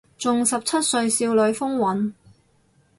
[0.17, 2.13] 仲十七歲少女風韻